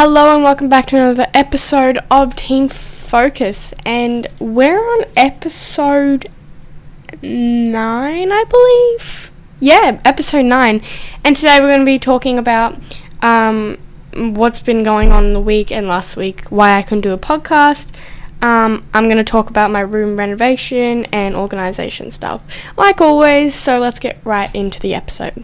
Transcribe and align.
Hello 0.00 0.32
and 0.32 0.44
welcome 0.44 0.68
back 0.68 0.86
to 0.86 0.96
another 0.96 1.26
episode 1.34 1.98
of 2.08 2.36
Teen 2.36 2.68
Focus, 2.68 3.74
and 3.84 4.28
we're 4.38 4.78
on 4.78 5.04
episode 5.16 6.28
nine, 7.20 8.30
I 8.30 8.44
believe. 8.48 9.32
Yeah, 9.58 10.00
episode 10.04 10.44
nine, 10.44 10.82
and 11.24 11.36
today 11.36 11.58
we're 11.60 11.66
going 11.66 11.80
to 11.80 11.84
be 11.84 11.98
talking 11.98 12.38
about 12.38 12.78
um, 13.22 13.76
what's 14.14 14.60
been 14.60 14.84
going 14.84 15.10
on 15.10 15.24
in 15.24 15.32
the 15.32 15.40
week 15.40 15.72
and 15.72 15.88
last 15.88 16.16
week, 16.16 16.44
why 16.44 16.76
I 16.76 16.82
couldn't 16.82 17.00
do 17.00 17.12
a 17.12 17.18
podcast. 17.18 17.92
Um, 18.40 18.84
I'm 18.94 19.06
going 19.06 19.16
to 19.16 19.24
talk 19.24 19.50
about 19.50 19.72
my 19.72 19.80
room 19.80 20.16
renovation 20.16 21.06
and 21.06 21.34
organization 21.34 22.12
stuff, 22.12 22.44
like 22.76 23.00
always. 23.00 23.52
So 23.52 23.80
let's 23.80 23.98
get 23.98 24.18
right 24.22 24.54
into 24.54 24.78
the 24.78 24.94
episode. 24.94 25.42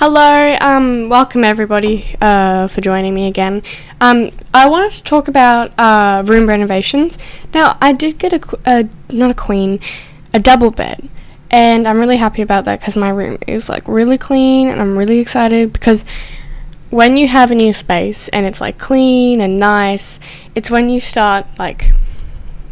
Hello, 0.00 0.56
um, 0.60 1.08
welcome 1.08 1.42
everybody 1.42 2.14
uh, 2.20 2.68
for 2.68 2.80
joining 2.80 3.12
me 3.14 3.26
again. 3.26 3.64
Um, 4.00 4.30
I 4.54 4.68
wanted 4.68 4.92
to 4.92 5.02
talk 5.02 5.26
about 5.26 5.76
uh, 5.76 6.22
room 6.24 6.48
renovations. 6.48 7.18
Now, 7.52 7.76
I 7.80 7.90
did 7.90 8.16
get 8.16 8.32
a, 8.32 8.58
a 8.64 8.88
not 9.12 9.32
a 9.32 9.34
queen, 9.34 9.80
a 10.32 10.38
double 10.38 10.70
bed, 10.70 11.08
and 11.50 11.88
I'm 11.88 11.98
really 11.98 12.18
happy 12.18 12.42
about 12.42 12.64
that 12.66 12.78
because 12.78 12.94
my 12.94 13.08
room 13.08 13.38
is 13.48 13.68
like 13.68 13.88
really 13.88 14.16
clean, 14.16 14.68
and 14.68 14.80
I'm 14.80 14.96
really 14.96 15.18
excited 15.18 15.72
because 15.72 16.04
when 16.90 17.16
you 17.16 17.26
have 17.26 17.50
a 17.50 17.56
new 17.56 17.72
space 17.72 18.28
and 18.28 18.46
it's 18.46 18.60
like 18.60 18.78
clean 18.78 19.40
and 19.40 19.58
nice, 19.58 20.20
it's 20.54 20.70
when 20.70 20.90
you 20.90 21.00
start 21.00 21.44
like 21.58 21.90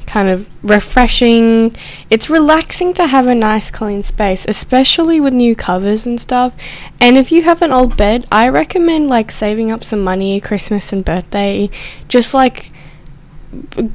kind 0.07 0.29
of 0.29 0.49
refreshing. 0.63 1.75
It's 2.11 2.31
relaxing 2.31 2.95
to 2.95 3.07
have 3.07 3.27
a 3.27 3.35
nice 3.35 3.71
clean 3.71 4.03
space, 4.03 4.47
especially 4.49 5.21
with 5.21 5.35
new 5.35 5.55
covers 5.55 6.07
and 6.07 6.21
stuff. 6.21 6.55
And 7.01 7.17
if 7.17 7.31
you 7.33 7.43
have 7.43 7.63
an 7.63 7.73
old 7.73 7.97
bed, 7.97 8.25
I 8.31 8.49
recommend 8.49 9.09
like 9.09 9.31
saving 9.31 9.71
up 9.71 9.85
some 9.85 10.03
money 10.03 10.41
Christmas 10.41 10.93
and 10.93 11.05
birthday. 11.05 11.69
Just 12.09 12.33
like 12.33 12.71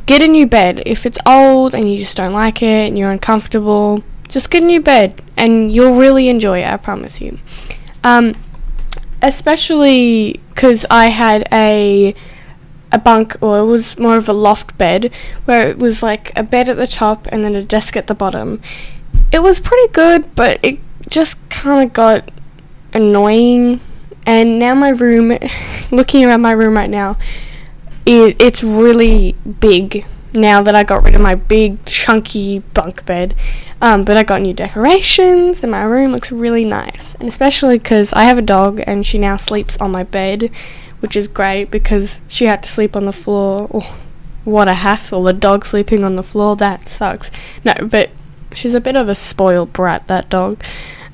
get 0.06 0.22
a 0.22 0.28
new 0.28 0.48
bed. 0.48 0.84
If 0.86 1.06
it's 1.06 1.17
old 1.26 1.73
and 1.73 1.92
you 1.92 1.98
just 1.98 2.17
don't 2.17 2.34
like 2.34 2.62
it 2.62 2.88
and 2.88 2.98
you're 2.98 3.12
uncomfortable, 3.12 4.04
just 4.28 4.50
get 4.50 4.64
a 4.64 4.66
new 4.66 4.82
bed 4.82 5.22
and 5.38 5.73
you'll 5.73 5.95
really 5.95 6.30
enjoy 6.30 6.59
it, 6.59 6.67
I 6.67 6.78
promise 6.78 7.22
you. 7.22 7.39
Um 8.04 8.36
especially 9.23 10.39
cuz 10.56 10.86
I 10.89 11.08
had 11.08 11.48
a 11.52 12.16
a 12.92 13.00
bunk, 13.00 13.36
or 13.42 13.59
it 13.59 13.66
was 13.66 13.97
more 13.97 14.17
of 14.17 14.28
a 14.28 14.34
loft 14.34 14.78
bed, 14.78 15.11
where 15.45 15.67
it 15.67 15.78
was 15.78 16.03
like 16.03 16.31
a 16.36 16.44
bed 16.44 16.70
at 16.70 16.78
the 16.78 16.88
top 16.88 17.28
and 17.31 17.44
then 17.44 17.56
a 17.56 17.64
desk 17.64 17.95
at 17.95 18.08
the 18.08 18.16
bottom. 18.16 18.61
It 19.31 19.42
was 19.42 19.59
pretty 19.59 19.92
good, 19.94 20.36
but 20.36 20.59
it 20.64 20.80
just 21.09 21.38
kind 21.50 21.88
of 21.88 21.94
got 21.94 22.30
annoying. 22.94 23.80
And 24.25 24.59
now 24.59 24.75
my 24.75 24.89
room, 24.89 25.38
looking 25.92 26.25
around 26.25 26.42
my 26.42 26.52
room 26.52 26.75
right 26.75 26.89
now, 26.89 27.17
it, 28.06 28.42
it's 28.42 28.64
really 28.64 29.36
big 29.59 30.05
now 30.33 30.61
that 30.61 30.76
I 30.76 30.83
got 30.83 31.03
rid 31.03 31.16
of 31.16 31.22
my 31.22 31.36
big 31.36 31.83
chunky 31.86 32.59
bunk 32.59 33.05
bed. 33.05 33.36
Um, 33.81 34.03
but 34.03 34.16
I 34.16 34.23
got 34.23 34.42
new 34.42 34.53
decorations 34.53 35.64
and 35.64 35.72
my 35.72 35.83
room 35.83 36.11
looks 36.11 36.31
really 36.31 36.66
nice. 36.66 37.16
And 37.16 37.28
especially 37.28 37.80
because 37.80 38.14
I 38.14 38.23
have 38.23 38.38
a 38.38 38.44
dog 38.44 38.81
and 38.86 39.05
she 39.05 39.17
now 39.17 39.38
sleeps 39.38 39.76
on 39.78 39.92
my 39.92 40.03
bed 40.03 40.52
which 41.02 41.16
is 41.16 41.28
great 41.28 41.66
because 41.66 42.22
she 42.28 42.46
had 42.46 42.64
to 42.64 42.70
sleep 42.70 42.96
on 42.96 43.06
the 43.06 43.12
floor. 43.12 43.68
Oh, 43.74 44.00
what 44.46 44.68
a 44.68 44.76
hassle! 44.76 45.24
The 45.24 45.34
dog 45.34 45.66
sleeping 45.66 46.04
on 46.04 46.16
the 46.16 46.24
floor 46.24 46.56
that 46.56 46.90
sucks. 46.90 47.30
No, 47.66 47.74
but 47.82 48.10
she's 48.54 48.74
a 48.74 48.82
bit 48.82 48.96
of 48.96 49.10
a 49.10 49.16
spoiled 49.16 49.74
brat. 49.74 50.08
That 50.08 50.30
dog. 50.30 50.64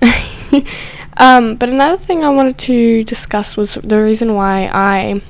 um, 1.18 1.56
but 1.56 1.70
another 1.70 1.98
thing 1.98 2.24
I 2.24 2.30
wanted 2.30 2.58
to 2.60 3.04
discuss 3.04 3.58
was 3.58 3.76
the 3.76 4.02
reason 4.02 4.36
why 4.36 4.70
I 4.72 5.22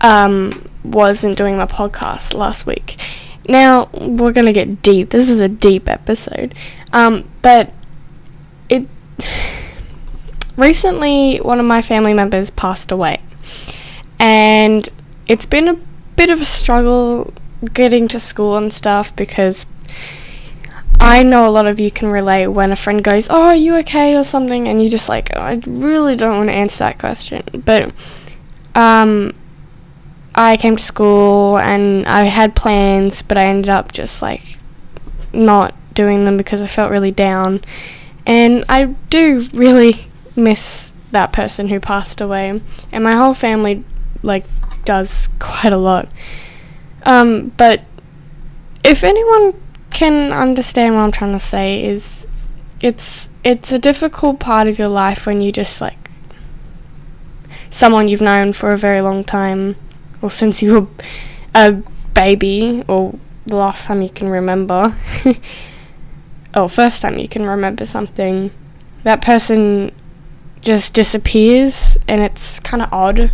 um, 0.00 0.68
wasn't 0.82 1.38
doing 1.38 1.56
my 1.56 1.66
podcast 1.66 2.34
last 2.34 2.66
week. 2.66 2.98
Now 3.48 3.88
we're 3.92 4.32
gonna 4.32 4.52
get 4.52 4.82
deep. 4.82 5.10
This 5.10 5.28
is 5.28 5.40
a 5.40 5.48
deep 5.48 5.88
episode, 5.88 6.54
um, 6.92 7.28
but 7.42 7.72
recently 10.56 11.38
one 11.38 11.60
of 11.60 11.66
my 11.66 11.82
family 11.82 12.14
members 12.14 12.50
passed 12.50 12.92
away, 12.92 13.20
and 14.18 14.88
it's 15.26 15.46
been 15.46 15.68
a 15.68 15.78
bit 16.16 16.30
of 16.30 16.40
a 16.40 16.44
struggle 16.44 17.32
getting 17.72 18.08
to 18.08 18.20
school 18.20 18.56
and 18.56 18.72
stuff 18.72 19.14
because 19.16 19.66
I 21.00 21.22
know 21.22 21.46
a 21.46 21.50
lot 21.50 21.66
of 21.66 21.80
you 21.80 21.90
can 21.90 22.08
relate 22.08 22.48
when 22.48 22.72
a 22.72 22.76
friend 22.76 23.02
goes, 23.02 23.28
"Oh, 23.28 23.42
are 23.42 23.56
you 23.56 23.76
okay?" 23.76 24.16
or 24.16 24.24
something, 24.24 24.68
and 24.68 24.80
you're 24.80 24.90
just 24.90 25.08
like, 25.08 25.30
oh, 25.34 25.40
"I 25.40 25.60
really 25.66 26.16
don't 26.16 26.38
want 26.38 26.48
to 26.50 26.54
answer 26.54 26.78
that 26.78 26.98
question." 26.98 27.42
But 27.64 27.92
um, 28.74 29.34
I 30.34 30.56
came 30.56 30.76
to 30.76 30.82
school 30.82 31.58
and 31.58 32.06
I 32.06 32.22
had 32.24 32.56
plans, 32.56 33.22
but 33.22 33.36
I 33.36 33.44
ended 33.44 33.68
up 33.68 33.92
just 33.92 34.22
like 34.22 34.58
not 35.32 35.74
doing 35.94 36.24
them 36.24 36.36
because 36.36 36.60
I 36.60 36.66
felt 36.66 36.90
really 36.90 37.10
down. 37.10 37.60
And 38.26 38.64
I 38.68 38.86
do 39.10 39.48
really 39.52 40.06
miss 40.36 40.92
that 41.12 41.32
person 41.32 41.68
who 41.68 41.80
passed 41.80 42.20
away, 42.20 42.60
and 42.92 43.04
my 43.04 43.14
whole 43.14 43.34
family 43.34 43.84
like 44.22 44.44
does 44.84 45.28
quite 45.38 45.72
a 45.72 45.76
lot. 45.76 46.08
Um, 47.04 47.52
but 47.56 47.82
if 48.82 49.04
anyone 49.04 49.54
can 49.90 50.32
understand 50.32 50.94
what 50.94 51.02
I'm 51.02 51.12
trying 51.12 51.32
to 51.32 51.38
say, 51.38 51.84
is 51.84 52.26
it's 52.80 53.28
it's 53.42 53.72
a 53.72 53.78
difficult 53.78 54.40
part 54.40 54.66
of 54.66 54.78
your 54.78 54.88
life 54.88 55.26
when 55.26 55.40
you 55.40 55.52
just 55.52 55.80
like 55.80 56.10
someone 57.70 58.08
you've 58.08 58.20
known 58.20 58.52
for 58.52 58.72
a 58.72 58.78
very 58.78 59.00
long 59.00 59.24
time, 59.24 59.76
or 60.22 60.30
since 60.30 60.62
you 60.62 60.80
were 60.80 60.86
a 61.54 61.72
baby, 62.14 62.84
or 62.88 63.18
the 63.46 63.56
last 63.56 63.86
time 63.86 64.02
you 64.02 64.08
can 64.08 64.28
remember, 64.28 64.96
or 66.54 66.68
first 66.68 67.02
time 67.02 67.18
you 67.18 67.28
can 67.28 67.44
remember 67.46 67.86
something. 67.86 68.50
That 69.02 69.20
person 69.20 69.92
just 70.64 70.94
disappears 70.94 71.96
and 72.08 72.20
it's 72.22 72.58
kind 72.60 72.82
of 72.82 72.92
odd. 72.92 73.30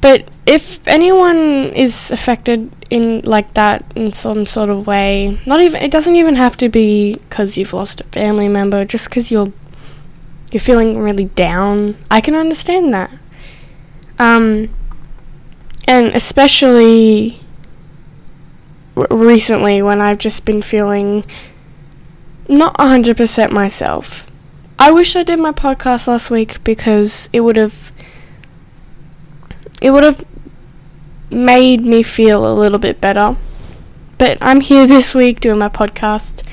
But 0.00 0.28
if 0.46 0.86
anyone 0.88 1.72
is 1.74 2.10
affected 2.10 2.70
in 2.90 3.20
like 3.22 3.54
that 3.54 3.84
in 3.94 4.12
some 4.12 4.46
sort 4.46 4.68
of 4.68 4.86
way, 4.86 5.38
not 5.46 5.60
even 5.60 5.82
it 5.82 5.90
doesn't 5.90 6.16
even 6.16 6.36
have 6.36 6.56
to 6.58 6.68
be 6.68 7.14
because 7.14 7.56
you've 7.56 7.72
lost 7.72 8.00
a 8.00 8.04
family 8.04 8.48
member, 8.48 8.84
just 8.84 9.08
because 9.08 9.30
you're 9.30 9.52
you're 10.50 10.60
feeling 10.60 10.98
really 10.98 11.24
down. 11.24 11.96
I 12.10 12.20
can 12.20 12.34
understand 12.34 12.92
that. 12.94 13.12
Um, 14.18 14.70
and 15.86 16.08
especially 16.08 17.38
recently 18.94 19.82
when 19.82 20.00
I've 20.00 20.18
just 20.18 20.44
been 20.44 20.62
feeling 20.62 21.24
not 22.48 22.76
100% 22.78 23.50
myself. 23.50 24.30
I 24.78 24.90
wish 24.90 25.14
I 25.14 25.22
did 25.22 25.38
my 25.38 25.52
podcast 25.52 26.08
last 26.08 26.30
week 26.30 26.62
because 26.64 27.28
it 27.32 27.40
would 27.40 27.56
have 27.56 27.92
it 29.80 29.90
would 29.90 30.04
have 30.04 30.24
made 31.32 31.82
me 31.82 32.02
feel 32.02 32.50
a 32.50 32.54
little 32.54 32.78
bit 32.78 33.00
better. 33.00 33.36
But 34.18 34.38
I'm 34.40 34.60
here 34.60 34.86
this 34.86 35.14
week 35.14 35.40
doing 35.40 35.58
my 35.58 35.68
podcast. 35.68 36.46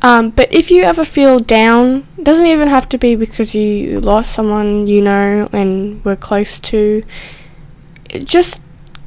Um, 0.00 0.30
but 0.30 0.52
if 0.52 0.70
you 0.70 0.82
ever 0.82 1.04
feel 1.04 1.38
down, 1.38 2.06
doesn't 2.20 2.46
even 2.46 2.68
have 2.68 2.88
to 2.88 2.98
be 2.98 3.14
because 3.14 3.54
you 3.54 4.00
lost 4.00 4.32
someone 4.32 4.86
you 4.86 5.02
know 5.02 5.48
and 5.52 6.04
were 6.04 6.16
close 6.16 6.58
to. 6.60 7.04
Just 8.08 8.60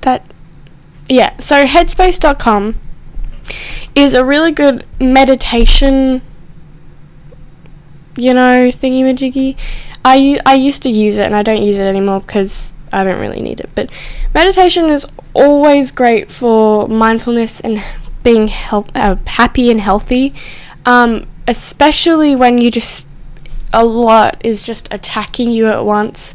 That 0.00 0.33
yeah, 1.08 1.36
so 1.38 1.64
headspace.com 1.64 2.76
is 3.94 4.14
a 4.14 4.24
really 4.24 4.52
good 4.52 4.84
meditation 5.00 6.22
you 8.16 8.34
know, 8.34 8.68
thingy 8.68 9.02
majiggy. 9.02 9.56
I, 10.04 10.38
I 10.44 10.54
used 10.54 10.82
to 10.84 10.90
use 10.90 11.18
it 11.18 11.26
and 11.26 11.34
I 11.34 11.42
don't 11.42 11.62
use 11.62 11.78
it 11.78 11.82
anymore 11.82 12.20
because 12.20 12.72
I 12.92 13.04
don't 13.04 13.20
really 13.20 13.40
need 13.40 13.60
it. 13.60 13.70
But 13.74 13.90
meditation 14.34 14.86
is 14.86 15.06
always 15.32 15.90
great 15.90 16.30
for 16.30 16.86
mindfulness 16.88 17.60
and 17.60 17.82
being 18.22 18.50
uh, 18.70 19.16
happy 19.26 19.70
and 19.70 19.80
healthy, 19.80 20.34
um, 20.86 21.26
especially 21.48 22.36
when 22.36 22.58
you 22.58 22.70
just 22.70 23.06
a 23.72 23.84
lot 23.84 24.40
is 24.44 24.62
just 24.62 24.92
attacking 24.92 25.50
you 25.50 25.66
at 25.66 25.84
once. 25.84 26.34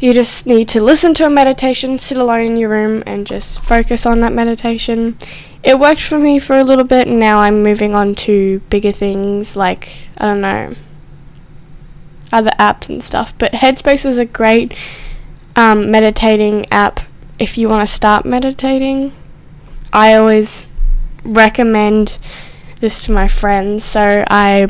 You 0.00 0.12
just 0.12 0.46
need 0.46 0.68
to 0.68 0.80
listen 0.80 1.12
to 1.14 1.26
a 1.26 1.30
meditation, 1.30 1.98
sit 1.98 2.16
alone 2.16 2.46
in 2.46 2.56
your 2.56 2.70
room, 2.70 3.02
and 3.04 3.26
just 3.26 3.60
focus 3.60 4.06
on 4.06 4.20
that 4.20 4.32
meditation. 4.32 5.18
It 5.64 5.80
worked 5.80 6.02
for 6.02 6.20
me 6.20 6.38
for 6.38 6.56
a 6.56 6.62
little 6.62 6.84
bit, 6.84 7.08
and 7.08 7.18
now 7.18 7.40
I'm 7.40 7.64
moving 7.64 7.96
on 7.96 8.14
to 8.16 8.60
bigger 8.70 8.92
things 8.92 9.56
like, 9.56 10.08
I 10.16 10.26
don't 10.26 10.40
know, 10.40 10.74
other 12.30 12.52
apps 12.60 12.88
and 12.88 13.02
stuff. 13.02 13.36
But 13.38 13.52
Headspace 13.52 14.06
is 14.06 14.18
a 14.18 14.24
great 14.24 14.72
um, 15.56 15.90
meditating 15.90 16.66
app 16.70 17.00
if 17.40 17.58
you 17.58 17.68
want 17.68 17.82
to 17.82 17.92
start 17.92 18.24
meditating. 18.24 19.12
I 19.92 20.14
always 20.14 20.68
recommend 21.24 22.18
this 22.78 23.02
to 23.04 23.12
my 23.12 23.26
friends, 23.26 23.84
so 23.84 24.24
I 24.28 24.68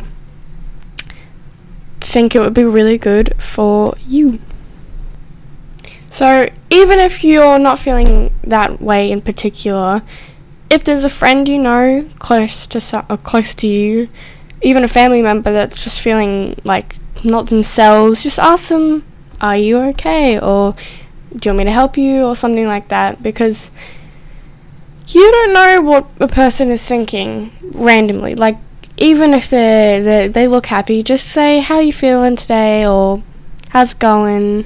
think 2.01 2.35
it 2.35 2.41
would 2.41 2.55
be 2.55 2.65
really 2.65 2.97
good 2.97 3.35
for 3.43 3.95
you. 4.07 4.41
So, 6.19 6.49
even 6.69 6.99
if 6.99 7.23
you're 7.23 7.61
not 7.61 7.79
feeling 7.79 8.33
that 8.43 8.83
way 8.83 9.09
in 9.09 9.21
particular, 9.21 10.03
if 10.69 10.83
there's 10.83 11.05
a 11.05 11.09
friend 11.09 11.49
you 11.49 11.61
know 11.61 12.07
close 12.19 12.67
to 12.67 12.81
so- 12.81 13.05
or 13.09 13.19
close 13.19 13.55
to 13.55 13.69
you, 13.69 14.09
even 14.61 14.83
a 14.83 14.89
family 14.89 15.23
member 15.23 15.53
that's 15.53 15.85
just 15.85 16.01
feeling 16.01 16.57
like 16.65 16.97
not 17.23 17.47
themselves, 17.51 18.25
just 18.25 18.41
ask 18.41 18.69
them, 18.69 19.05
"Are 19.41 19.57
you 19.57 19.79
okay?" 19.91 20.41
or 20.41 20.75
"Do 21.37 21.51
you 21.51 21.51
want 21.53 21.59
me 21.59 21.65
to 21.67 21.71
help 21.71 21.97
you?" 21.97 22.25
or 22.25 22.35
something 22.35 22.67
like 22.67 22.89
that 22.89 23.23
because 23.23 23.71
you 25.07 25.31
don't 25.31 25.53
know 25.53 25.81
what 25.83 26.07
a 26.19 26.27
person 26.27 26.73
is 26.73 26.85
thinking 26.85 27.53
randomly. 27.63 28.35
Like 28.35 28.57
even 28.97 29.35
if 29.35 29.49
they 29.49 30.01
they 30.03 30.27
they 30.27 30.49
look 30.49 30.67
happy, 30.67 31.05
just 31.05 31.29
say 31.29 31.61
how 31.61 31.77
are 31.77 31.83
you 31.83 31.93
feeling 31.93 32.35
today 32.35 32.85
or 32.85 33.23
how's 33.69 33.93
it 33.93 34.01
going. 34.01 34.65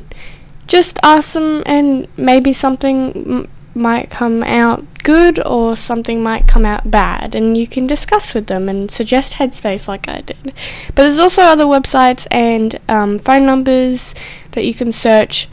Just 0.66 0.98
ask 1.02 1.34
them, 1.34 1.62
and 1.66 2.06
maybe 2.16 2.52
something 2.52 3.12
m- 3.14 3.48
might 3.74 4.10
come 4.10 4.42
out 4.42 4.84
good 5.02 5.44
or 5.44 5.76
something 5.76 6.22
might 6.22 6.46
come 6.46 6.64
out 6.64 6.90
bad, 6.90 7.34
and 7.34 7.56
you 7.56 7.66
can 7.66 7.86
discuss 7.86 8.34
with 8.34 8.46
them 8.46 8.68
and 8.68 8.90
suggest 8.90 9.34
Headspace 9.34 9.88
like 9.88 10.08
I 10.08 10.20
did. 10.20 10.54
But 10.88 11.04
there's 11.04 11.18
also 11.18 11.42
other 11.42 11.64
websites 11.64 12.26
and 12.30 12.78
um, 12.88 13.18
phone 13.18 13.44
numbers 13.44 14.14
that 14.52 14.64
you 14.64 14.74
can 14.74 14.92
search. 14.92 15.48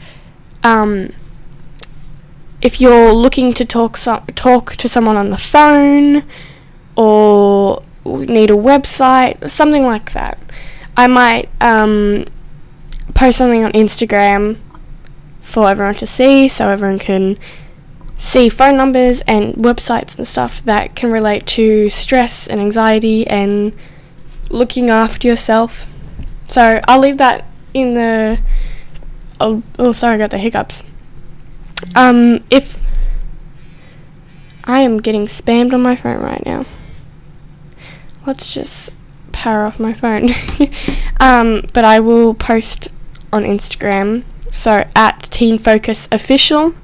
Um, 0.62 1.12
if 2.62 2.80
you're 2.80 3.12
looking 3.12 3.54
to 3.54 3.64
talk 3.64 3.96
so- 3.96 4.22
talk 4.36 4.76
to 4.76 4.88
someone 4.88 5.16
on 5.16 5.30
the 5.30 5.38
phone 5.38 6.22
or 6.96 7.82
need 8.04 8.50
a 8.50 8.54
website, 8.54 9.50
something 9.50 9.84
like 9.84 10.12
that. 10.12 10.38
I 10.96 11.06
might 11.06 11.48
um, 11.60 12.26
post 13.14 13.38
something 13.38 13.64
on 13.64 13.72
Instagram 13.72 14.58
for 15.50 15.68
everyone 15.68 15.94
to 15.96 16.06
see 16.06 16.48
so 16.48 16.68
everyone 16.68 16.98
can 16.98 17.36
see 18.16 18.48
phone 18.48 18.76
numbers 18.76 19.22
and 19.22 19.54
websites 19.54 20.16
and 20.16 20.26
stuff 20.26 20.62
that 20.64 20.94
can 20.94 21.10
relate 21.10 21.46
to 21.46 21.90
stress 21.90 22.46
and 22.46 22.60
anxiety 22.60 23.26
and 23.26 23.72
looking 24.50 24.90
after 24.90 25.26
yourself. 25.26 25.86
So 26.46 26.80
I'll 26.86 27.00
leave 27.00 27.18
that 27.18 27.44
in 27.72 27.94
the. 27.94 28.38
Oh, 29.40 29.62
oh 29.78 29.92
sorry, 29.92 30.14
I 30.14 30.18
got 30.18 30.30
the 30.30 30.38
hiccups. 30.38 30.84
Um, 31.94 32.44
if 32.50 32.80
I 34.64 34.80
am 34.80 34.98
getting 34.98 35.26
spammed 35.26 35.72
on 35.72 35.82
my 35.82 35.96
phone 35.96 36.20
right 36.20 36.44
now. 36.46 36.64
Let's 38.26 38.52
just 38.52 38.90
power 39.32 39.64
off 39.64 39.80
my 39.80 39.92
phone. 39.94 40.30
um, 41.20 41.68
but 41.72 41.84
I 41.84 41.98
will 42.00 42.34
post 42.34 42.88
on 43.32 43.44
Instagram. 43.44 44.22
So 44.50 44.88
at 44.94 45.22
Teen 45.24 45.58
Focus 45.58 46.08
Official. 46.10 46.74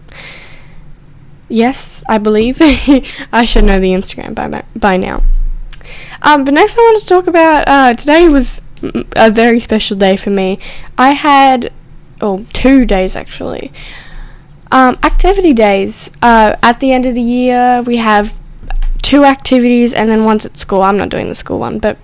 Yes, 1.48 2.02
I 2.08 2.18
believe. 2.18 2.58
I 3.32 3.44
should 3.44 3.64
know 3.64 3.78
the 3.78 3.92
Instagram 3.92 4.34
by 4.34 4.64
by 4.74 4.96
now. 4.96 5.22
Um, 6.22 6.44
but 6.44 6.54
next 6.54 6.76
I 6.76 6.80
want 6.80 7.00
to 7.00 7.06
talk 7.06 7.26
about 7.26 7.68
uh, 7.68 7.94
today 7.94 8.28
was 8.28 8.60
a 9.14 9.30
very 9.30 9.60
special 9.60 9.96
day 9.96 10.16
for 10.16 10.30
me. 10.30 10.58
I 10.98 11.10
had, 11.12 11.72
oh, 12.20 12.46
two 12.52 12.84
days 12.84 13.16
actually. 13.16 13.72
Um, 14.72 14.98
activity 15.02 15.52
days. 15.52 16.10
Uh, 16.22 16.56
at 16.62 16.80
the 16.80 16.92
end 16.92 17.06
of 17.06 17.14
the 17.14 17.22
year, 17.22 17.82
we 17.82 17.96
have 17.96 18.34
two 19.02 19.24
activities 19.24 19.94
and 19.94 20.10
then 20.10 20.24
one's 20.24 20.44
at 20.44 20.56
school. 20.56 20.82
I'm 20.82 20.96
not 20.96 21.08
doing 21.08 21.28
the 21.28 21.34
school 21.34 21.60
one, 21.60 21.78
but 21.78 21.96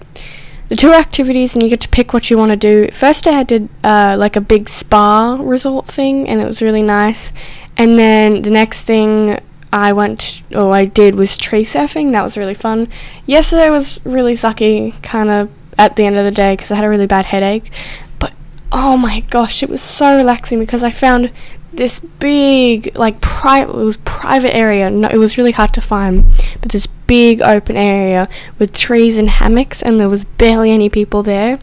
the 0.72 0.76
two 0.76 0.94
activities 0.94 1.52
and 1.52 1.62
you 1.62 1.68
get 1.68 1.82
to 1.82 1.88
pick 1.90 2.14
what 2.14 2.30
you 2.30 2.38
want 2.38 2.50
to 2.50 2.56
do. 2.56 2.90
First 2.92 3.26
I 3.26 3.42
did 3.42 3.68
uh, 3.84 4.16
like 4.18 4.36
a 4.36 4.40
big 4.40 4.70
spa 4.70 5.36
resort 5.38 5.86
thing 5.86 6.26
and 6.26 6.40
it 6.40 6.46
was 6.46 6.62
really 6.62 6.80
nice. 6.80 7.30
And 7.76 7.98
then 7.98 8.40
the 8.40 8.50
next 8.50 8.84
thing 8.84 9.38
I 9.70 9.92
went 9.92 10.40
or 10.56 10.72
I 10.72 10.86
did 10.86 11.14
was 11.14 11.36
tree 11.36 11.66
surfing. 11.66 12.12
That 12.12 12.22
was 12.22 12.38
really 12.38 12.54
fun. 12.54 12.88
Yesterday 13.26 13.68
was 13.68 14.00
really 14.06 14.32
sucky, 14.32 15.00
kind 15.02 15.28
of 15.28 15.50
at 15.76 15.96
the 15.96 16.06
end 16.06 16.16
of 16.16 16.24
the 16.24 16.30
day 16.30 16.54
because 16.54 16.70
I 16.70 16.76
had 16.76 16.84
a 16.84 16.88
really 16.88 17.06
bad 17.06 17.26
headache. 17.26 17.70
But 18.18 18.32
oh 18.72 18.96
my 18.96 19.20
gosh, 19.28 19.62
it 19.62 19.68
was 19.68 19.82
so 19.82 20.16
relaxing 20.16 20.58
because 20.58 20.82
I 20.82 20.90
found 20.90 21.30
this 21.74 21.98
big 21.98 22.96
like 22.96 23.20
private 23.20 23.72
it 23.72 23.84
was 23.84 23.96
private 23.98 24.54
area 24.54 24.90
no, 24.90 25.08
it 25.08 25.16
was 25.16 25.38
really 25.38 25.52
hard 25.52 25.72
to 25.72 25.80
find 25.80 26.22
but 26.60 26.70
this 26.70 26.86
big 27.12 27.42
open 27.42 27.76
area 27.76 28.26
with 28.58 28.72
trees 28.72 29.18
and 29.18 29.28
hammocks 29.28 29.82
and 29.82 30.00
there 30.00 30.08
was 30.08 30.24
barely 30.24 30.70
any 30.70 30.88
people 30.88 31.22
there. 31.22 31.58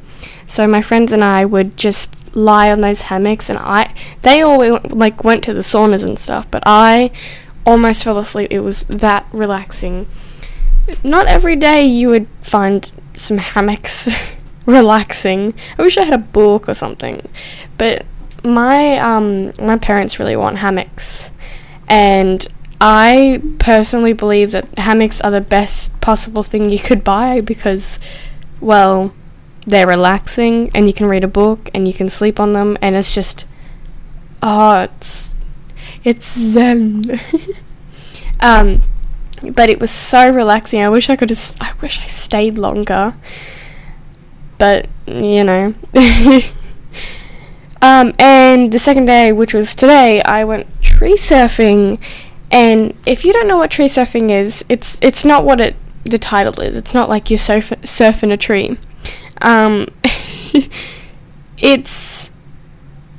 So 0.46 0.68
my 0.68 0.84
friends 0.84 1.12
and 1.12 1.24
I 1.24 1.44
would 1.44 1.76
just 1.76 2.36
lie 2.36 2.72
on 2.72 2.82
those 2.82 3.02
hammocks 3.10 3.50
and 3.50 3.58
I 3.58 3.92
they 4.22 4.44
all 4.44 4.80
like 4.84 5.24
went 5.24 5.44
to 5.46 5.54
the 5.56 5.62
saunas 5.62 6.04
and 6.04 6.20
stuff 6.20 6.46
but 6.52 6.62
I 6.68 7.10
almost 7.66 8.04
fell 8.04 8.20
asleep. 8.20 8.52
It 8.52 8.60
was 8.60 8.84
that 8.84 9.26
relaxing. 9.34 10.06
Not 11.04 11.26
every 11.26 11.56
day 11.56 11.84
you 11.84 12.10
would 12.10 12.28
find 12.44 12.92
some 13.16 13.40
hammocks 13.40 14.08
relaxing. 14.68 15.56
I 15.80 15.82
wish 15.82 15.98
I 15.98 16.04
had 16.04 16.14
a 16.14 16.20
book 16.40 16.70
or 16.70 16.76
something. 16.76 17.28
But 17.80 18.06
my 18.44 19.00
um 19.00 19.52
my 19.60 19.80
parents 19.80 20.20
really 20.20 20.36
want 20.36 20.58
hammocks. 20.58 21.32
And 21.88 22.48
I 22.82 23.42
personally 23.60 24.14
believe 24.14 24.52
that 24.52 24.78
hammocks 24.78 25.20
are 25.22 25.32
the 25.32 25.42
best 25.42 26.00
possible 26.02 26.44
thing 26.44 26.70
you 26.70 26.80
could 26.80 27.04
buy 27.04 27.42
because 27.42 28.00
well 28.62 29.14
they're 29.66 29.88
relaxing 29.88 30.72
and 30.74 30.88
you 30.88 30.94
can 30.94 31.08
read 31.08 31.24
a 31.24 31.28
book 31.28 31.70
and 31.74 31.88
you 31.88 31.94
can 31.94 32.10
sleep 32.10 32.40
on 32.40 32.54
them 32.54 32.78
and 32.82 32.96
it's 32.96 33.14
just 33.14 33.46
oh 34.42 34.84
it's 34.84 35.30
it's 36.04 36.38
zen. 36.38 37.20
Um 38.42 38.84
but 39.44 39.70
it 39.70 39.82
was 39.82 39.92
so 39.92 40.30
relaxing. 40.34 40.82
I 40.82 40.90
wish 40.90 41.10
I 41.10 41.18
could 41.18 41.30
have 41.30 41.56
I 41.60 41.74
wish 41.82 42.00
I 42.00 42.08
stayed 42.08 42.58
longer. 42.58 43.14
But 44.58 44.88
you 45.06 45.44
know. 45.44 45.74
Um, 47.82 48.14
and 48.20 48.72
the 48.72 48.80
second 48.80 49.06
day, 49.06 49.32
which 49.32 49.54
was 49.54 49.74
today, 49.76 50.22
I 50.24 50.44
went 50.44 50.68
tree 50.82 51.16
surfing. 51.16 52.00
And 52.52 52.96
if 53.06 53.26
you 53.26 53.34
don't 53.34 53.48
know 53.48 53.58
what 53.58 53.72
tree 53.72 53.86
surfing 53.86 54.32
is, 54.32 54.66
it's 54.70 54.98
it's 55.02 55.24
not 55.24 55.46
what 55.46 55.60
it 55.60 55.76
the 56.04 56.18
title 56.18 56.60
is. 56.62 56.76
It's 56.76 56.94
not 56.94 57.10
like 57.10 57.30
you 57.30 57.38
surf 57.38 57.70
surfing 57.82 58.32
a 58.32 58.38
tree. 58.38 58.78
Um, 59.42 59.88
it's 61.58 62.32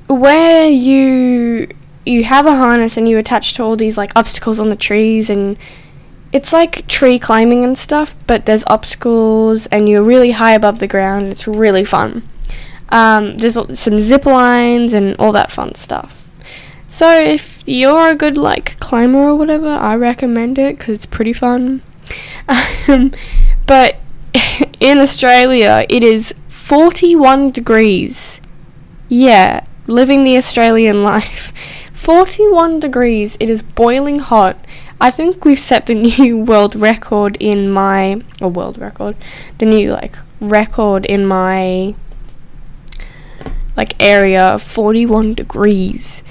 where 0.09 0.69
you 0.69 1.69
you 2.05 2.25
have 2.25 2.47
a 2.47 2.57
harness 2.57 2.97
and 2.97 3.09
you 3.09 3.19
attach 3.19 3.55
to 3.55 3.63
all 3.63 3.77
these 3.77 3.97
like 3.97 4.13
obstacles 4.17 4.59
on 4.59 4.69
the 4.69 4.77
trees 4.77 5.31
and 5.31 5.57
it's 6.33 6.53
like 6.53 6.87
tree 6.87 7.19
climbing 7.19 7.65
and 7.65 7.77
stuff, 7.77 8.15
but 8.27 8.47
there's 8.47 8.65
obstacles 8.69 9.67
and 9.67 9.89
you're 9.89 10.03
really 10.03 10.31
high 10.33 10.53
above 10.53 10.79
the 10.79 10.87
ground. 10.87 11.27
It's 11.27 11.49
really 11.49 11.85
fun. 11.85 12.23
Um, 12.89 13.39
there's 13.39 13.59
some 13.79 14.01
zip 14.01 14.27
lines 14.27 14.93
and 14.93 15.17
all 15.19 15.33
that 15.33 15.51
fun 15.51 15.75
stuff. 15.75 16.25
So 16.87 17.13
if 17.13 17.50
you're 17.71 18.09
a 18.09 18.15
good 18.17 18.37
like 18.37 18.79
climber 18.81 19.19
or 19.19 19.37
whatever, 19.37 19.69
I 19.69 19.95
recommend 19.95 20.59
it 20.59 20.79
because 20.79 20.97
it's 20.97 21.07
pretty 21.07 21.33
fun. 21.33 21.83
Um, 22.89 23.13
but 23.67 23.99
in 24.81 24.99
Australia, 24.99 25.87
it 25.89 26.03
is 26.03 26.35
41 26.49 27.53
degrees. 27.53 28.41
Yeah, 29.09 29.65
living 29.87 30.25
the 30.25 30.37
Australian 30.37 31.05
life. 31.13 31.53
41 31.93 32.81
degrees. 32.81 33.37
It 33.39 33.49
is 33.49 33.63
boiling 33.63 34.19
hot. 34.19 34.57
I 35.01 35.13
think 35.13 35.45
we've 35.45 35.59
set 35.59 35.87
the 35.87 35.95
new 35.95 36.39
world 36.39 36.75
record 36.75 37.37
in 37.39 37.71
my, 37.71 38.23
or 38.41 38.49
world 38.49 38.79
record, 38.79 39.15
the 39.59 39.67
new 39.67 39.93
like 39.93 40.17
record 40.41 41.05
in 41.05 41.25
my 41.27 41.95
like 43.77 43.95
area 44.03 44.43
of 44.43 44.63
41 44.63 45.35
degrees 45.35 46.25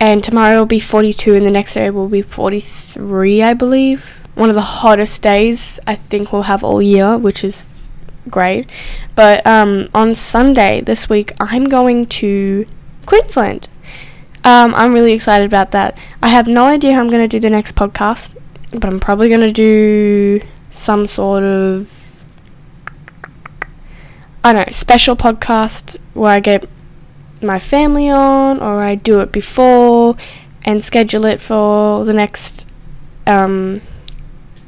and 0.00 0.24
tomorrow 0.24 0.58
will 0.58 0.66
be 0.66 0.80
42 0.80 1.34
and 1.34 1.46
the 1.46 1.50
next 1.50 1.74
day 1.74 1.90
will 1.90 2.08
be 2.08 2.22
43 2.22 3.42
i 3.42 3.54
believe. 3.54 4.16
One 4.34 4.48
of 4.48 4.54
the 4.54 4.62
hottest 4.82 5.22
days 5.22 5.78
i 5.86 5.94
think 5.94 6.32
we'll 6.32 6.42
have 6.42 6.64
all 6.64 6.80
year 6.82 7.16
which 7.18 7.44
is 7.44 7.68
great. 8.28 8.68
But 9.14 9.46
um, 9.46 9.88
on 9.94 10.14
sunday 10.14 10.80
this 10.80 11.08
week 11.08 11.32
i'm 11.38 11.64
going 11.64 12.06
to 12.06 12.66
queensland. 13.06 13.68
Um, 14.42 14.74
i'm 14.74 14.94
really 14.94 15.12
excited 15.12 15.46
about 15.46 15.70
that. 15.72 15.96
I 16.22 16.28
have 16.28 16.48
no 16.48 16.64
idea 16.64 16.94
how 16.94 17.00
i'm 17.00 17.10
going 17.10 17.28
to 17.28 17.28
do 17.28 17.38
the 17.38 17.50
next 17.50 17.76
podcast 17.76 18.36
but 18.72 18.84
i'm 18.84 19.00
probably 19.00 19.28
going 19.28 19.40
to 19.40 19.52
do 19.52 20.40
some 20.70 21.06
sort 21.06 21.42
of 21.44 22.00
I 24.42 24.54
don't 24.54 24.66
know, 24.66 24.72
special 24.72 25.16
podcast 25.16 25.98
where 26.14 26.32
I 26.32 26.40
get 26.40 26.66
my 27.42 27.58
family 27.58 28.08
on, 28.08 28.60
or 28.60 28.82
I 28.82 28.94
do 28.94 29.20
it 29.20 29.32
before 29.32 30.16
and 30.64 30.84
schedule 30.84 31.24
it 31.24 31.40
for 31.40 32.04
the 32.04 32.12
next 32.12 32.68
um, 33.26 33.80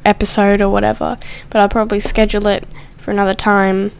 episode 0.05 0.61
or 0.61 0.69
whatever. 0.69 1.17
But 1.49 1.61
I'll 1.61 1.69
probably 1.69 1.99
schedule 1.99 2.47
it 2.47 2.65
for 2.97 3.11
another 3.11 3.33
time, 3.33 3.91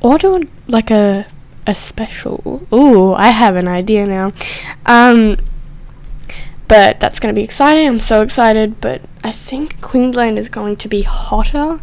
or 0.00 0.18
do 0.18 0.48
like 0.66 0.90
a 0.90 1.26
a 1.66 1.74
special. 1.74 2.66
Ooh, 2.72 3.12
I 3.12 3.28
have 3.28 3.56
an 3.56 3.68
idea 3.68 4.06
now. 4.06 4.32
Um, 4.86 5.36
but 6.66 7.00
that's 7.00 7.20
going 7.20 7.34
to 7.34 7.38
be 7.38 7.44
exciting. 7.44 7.86
I'm 7.86 7.98
so 7.98 8.22
excited. 8.22 8.80
But 8.80 9.02
I 9.22 9.32
think 9.32 9.80
Queensland 9.82 10.38
is 10.38 10.48
going 10.48 10.76
to 10.76 10.88
be 10.88 11.02
hotter 11.02 11.80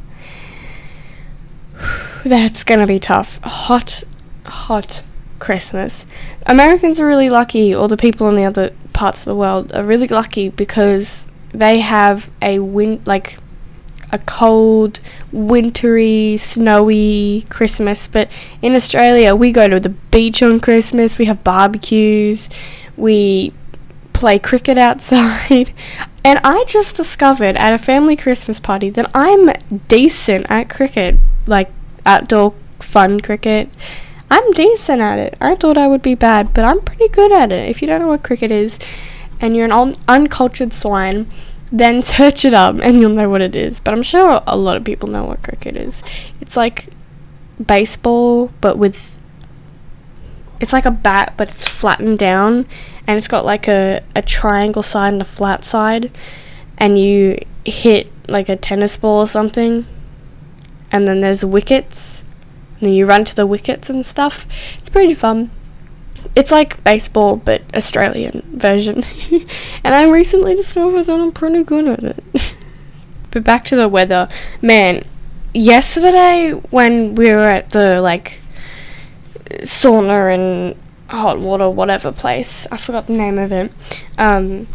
that's 2.26 2.64
gonna 2.64 2.88
be 2.88 3.00
tough. 3.00 3.40
Hot, 3.44 4.04
hot 4.46 5.04
Christmas. 5.40 6.06
Americans 6.46 7.00
are 7.00 7.08
really 7.08 7.30
lucky, 7.30 7.74
or 7.74 7.88
the 7.88 7.98
people 7.98 8.28
in 8.30 8.36
the 8.36 8.46
other 8.46 8.72
parts 8.94 9.22
of 9.22 9.26
the 9.26 9.36
world 9.36 9.72
are 9.74 9.84
really 9.84 10.08
lucky 10.08 10.50
because 10.50 11.28
they 11.52 11.80
have 11.80 12.30
a 12.42 12.60
win 12.60 13.02
like 13.06 13.38
a 14.12 14.20
cold, 14.20 15.00
wintry, 15.32 16.38
snowy 16.38 17.46
Christmas. 17.50 18.08
But 18.08 18.30
in 18.62 18.76
Australia, 18.76 19.36
we 19.36 19.52
go 19.52 19.68
to 19.68 19.80
the 19.80 19.90
beach 19.90 20.42
on 20.42 20.60
Christmas. 20.60 21.18
We 21.18 21.26
have 21.26 21.44
barbecues. 21.44 22.50
We 22.96 23.54
play 24.14 24.40
cricket 24.40 24.78
outside. 24.78 25.72
And 26.26 26.40
I 26.44 26.64
just 26.64 26.96
discovered 26.96 27.56
at 27.56 27.76
a 27.76 27.78
family 27.78 28.16
Christmas 28.16 28.60
party 28.60 28.90
that 28.90 29.12
I'm 29.14 29.52
decent 29.88 30.48
at 30.50 30.72
cricket. 30.72 31.18
Like 31.46 31.70
outdoor 32.04 32.56
fun 32.80 33.20
cricket. 33.20 33.70
I'm 34.30 34.52
decent 34.52 35.02
at 35.02 35.20
it. 35.20 35.38
I 35.40 35.56
thought 35.56 35.78
I 35.78 35.88
would 35.88 36.02
be 36.02 36.16
bad, 36.16 36.54
but 36.54 36.66
I'm 36.66 36.82
pretty 36.82 37.08
good 37.10 37.32
at 37.32 37.52
it. 37.52 37.70
If 37.70 37.82
you 37.82 37.88
don't 37.88 38.02
know 38.02 38.08
what 38.08 38.24
cricket 38.24 38.52
is 38.52 38.80
and 39.40 39.56
you're 39.56 39.66
an 39.66 39.72
un- 39.72 39.98
uncultured 40.08 40.74
swine, 40.74 41.28
then 41.72 42.02
search 42.16 42.46
it 42.46 42.54
up 42.54 42.78
and 42.82 43.00
you'll 43.00 43.12
know 43.12 43.30
what 43.30 43.42
it 43.42 43.56
is. 43.56 43.80
But 43.80 43.94
I'm 43.94 44.04
sure 44.04 44.42
a 44.48 44.58
lot 44.58 44.78
of 44.78 44.84
people 44.84 45.10
know 45.10 45.26
what 45.26 45.44
cricket 45.44 45.76
is. 45.76 46.04
It's 46.42 46.58
like 46.58 46.88
baseball, 47.64 48.52
but 48.62 48.78
with. 48.78 49.22
It's 50.62 50.72
like 50.72 50.86
a 50.86 50.92
bat, 50.92 51.34
but 51.36 51.50
it's 51.50 51.68
flattened 51.68 52.18
down 52.18 52.66
and 53.06 53.18
it's 53.18 53.28
got 53.28 53.44
like 53.44 53.68
a, 53.68 54.02
a 54.16 54.22
triangle 54.22 54.84
side 54.84 55.12
and 55.12 55.22
a 55.22 55.26
flat 55.26 55.66
side. 55.66 56.12
And 56.78 56.98
you 56.98 57.38
hit 57.66 58.12
like 58.28 58.48
a 58.48 58.56
tennis 58.56 58.96
ball 58.96 59.20
or 59.20 59.28
something 59.28 59.86
and 60.92 61.08
then 61.08 61.20
there's 61.20 61.44
wickets. 61.44 62.24
And 62.80 62.88
then 62.88 62.94
you 62.94 63.06
run 63.06 63.26
to 63.26 63.36
the 63.36 63.46
wickets 63.46 63.90
and 63.90 64.06
stuff. 64.06 64.46
It's 64.78 64.90
pretty 64.90 65.14
fun. 65.14 65.52
It's 66.36 66.52
like 66.52 66.84
baseball, 66.84 67.38
but 67.38 67.62
Australian 67.76 68.42
version. 68.46 69.04
and 69.84 69.96
I 69.96 70.10
recently 70.10 70.56
discovered 70.56 71.04
that 71.04 71.20
I'm 71.20 71.32
pretty 71.32 71.64
good 71.64 71.88
at 71.88 72.04
it. 72.04 72.56
but 73.32 73.44
back 73.44 73.66
to 73.66 73.76
the 73.76 73.88
weather. 73.88 74.28
Man, 74.62 75.06
yesterday 75.54 76.52
when 76.52 77.16
we 77.16 77.30
were 77.30 77.48
at 77.48 77.70
the, 77.70 78.02
like, 78.02 78.40
sauna 79.62 80.34
and 80.34 80.76
hot 81.10 81.40
water, 81.40 81.70
whatever 81.70 82.12
place, 82.12 82.68
I 82.72 82.78
forgot 82.78 83.08
the 83.08 83.14
name 83.14 83.38
of 83.38 83.52
it, 83.52 83.72
um, 84.18 84.68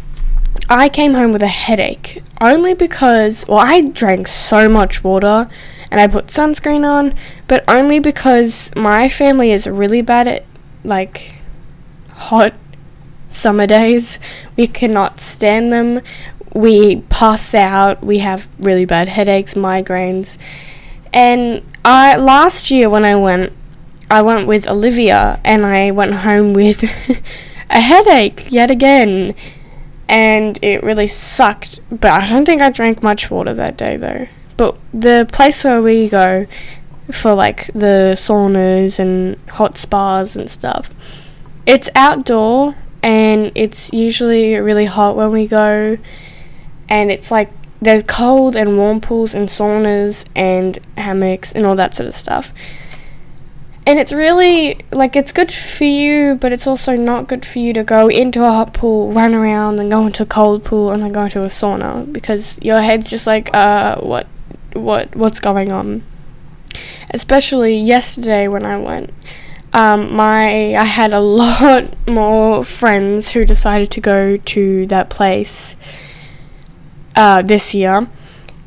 I 0.69 0.89
came 0.89 1.13
home 1.13 1.33
with 1.33 1.43
a 1.43 1.47
headache. 1.47 2.23
Only 2.39 2.73
because, 2.73 3.45
well, 3.47 3.59
I 3.59 3.81
drank 3.81 4.27
so 4.27 4.69
much 4.69 5.03
water 5.03 5.49
and 5.91 5.99
I 5.99 6.07
put 6.07 6.27
sunscreen 6.27 6.89
on, 6.89 7.13
but 7.49 7.65
only 7.67 7.99
because 7.99 8.73
my 8.75 9.09
family 9.09 9.51
is 9.51 9.67
really 9.67 10.01
bad 10.01 10.27
at 10.27 10.45
like 10.85 11.35
hot 12.13 12.53
summer 13.27 13.67
days. 13.67 14.17
We 14.55 14.67
cannot 14.67 15.19
stand 15.19 15.71
them. 15.73 16.01
We 16.53 17.01
pass 17.09 17.53
out. 17.53 18.01
We 18.01 18.19
have 18.19 18.47
really 18.59 18.85
bad 18.85 19.09
headaches, 19.09 19.53
migraines. 19.53 20.37
And 21.13 21.61
I 21.83 22.15
last 22.15 22.71
year 22.71 22.89
when 22.89 23.03
I 23.03 23.17
went, 23.17 23.51
I 24.09 24.21
went 24.21 24.47
with 24.47 24.69
Olivia 24.69 25.41
and 25.43 25.65
I 25.65 25.91
went 25.91 26.13
home 26.15 26.53
with 26.61 26.83
a 27.69 27.81
headache 27.81 28.45
yet 28.49 28.71
again. 28.71 29.35
And 30.07 30.57
it 30.61 30.83
really 30.83 31.07
sucked, 31.07 31.79
but 31.89 32.11
I 32.11 32.29
don't 32.29 32.45
think 32.45 32.61
I 32.61 32.69
drank 32.69 33.03
much 33.03 33.29
water 33.29 33.53
that 33.53 33.77
day 33.77 33.97
though. 33.97 34.27
But 34.61 34.77
the 34.93 35.27
place 35.31 35.63
where 35.63 35.81
we 35.81 36.07
go 36.07 36.45
for 37.09 37.33
like 37.33 37.65
the 37.73 38.13
saunas 38.15 38.99
and 38.99 39.37
hot 39.49 39.75
spas 39.75 40.35
and 40.35 40.51
stuff, 40.51 40.93
it's 41.65 41.89
outdoor 41.95 42.75
and 43.01 43.51
it's 43.55 43.91
usually 43.91 44.55
really 44.57 44.85
hot 44.85 45.15
when 45.15 45.31
we 45.31 45.47
go. 45.47 45.97
And 46.87 47.09
it's 47.09 47.31
like 47.31 47.49
there's 47.81 48.03
cold 48.03 48.55
and 48.55 48.77
warm 48.77 49.01
pools 49.01 49.33
and 49.33 49.49
saunas 49.49 50.29
and 50.35 50.77
hammocks 50.95 51.51
and 51.53 51.65
all 51.65 51.75
that 51.77 51.95
sort 51.95 52.07
of 52.07 52.13
stuff. 52.13 52.53
And 53.87 53.97
it's 53.97 54.13
really 54.13 54.77
like 54.91 55.15
it's 55.15 55.31
good 55.31 55.51
for 55.51 55.85
you, 55.85 56.35
but 56.35 56.51
it's 56.51 56.67
also 56.67 56.95
not 56.95 57.27
good 57.27 57.47
for 57.47 57.57
you 57.57 57.73
to 57.73 57.83
go 57.83 58.09
into 58.09 58.45
a 58.45 58.51
hot 58.51 58.75
pool, 58.75 59.11
run 59.11 59.33
around, 59.33 59.79
and 59.79 59.89
go 59.89 60.05
into 60.05 60.21
a 60.21 60.27
cold 60.27 60.63
pool, 60.63 60.91
and 60.91 61.01
then 61.01 61.11
go 61.13 61.23
into 61.23 61.41
a 61.41 61.47
sauna 61.47 62.13
because 62.13 62.59
your 62.61 62.79
head's 62.79 63.09
just 63.09 63.25
like, 63.25 63.49
uh, 63.55 63.99
what 64.01 64.27
what 64.73 65.15
what's 65.15 65.39
going 65.39 65.71
on. 65.71 66.03
Especially 67.13 67.77
yesterday 67.77 68.47
when 68.47 68.65
I 68.65 68.77
went, 68.77 69.11
um, 69.73 70.13
my 70.13 70.75
I 70.75 70.83
had 70.83 71.13
a 71.13 71.19
lot 71.41 71.85
more 72.07 72.63
friends 72.63 73.29
who 73.29 73.45
decided 73.45 73.91
to 73.91 74.01
go 74.01 74.37
to 74.37 74.85
that 74.87 75.09
place 75.09 75.75
uh, 77.15 77.41
this 77.41 77.73
year, 77.73 78.07